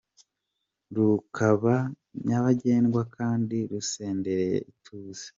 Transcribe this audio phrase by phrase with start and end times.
[0.95, 1.75] rukaba
[2.25, 5.25] nyabagendwa kandi rusendereye ituze.